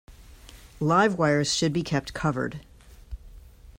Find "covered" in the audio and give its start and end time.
2.15-2.61